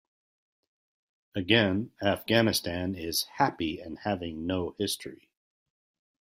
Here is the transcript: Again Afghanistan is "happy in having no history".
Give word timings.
Again 1.35 1.91
Afghanistan 2.01 2.95
is 2.95 3.25
"happy 3.37 3.79
in 3.79 3.97
having 3.97 4.47
no 4.47 4.71
history". 4.79 5.29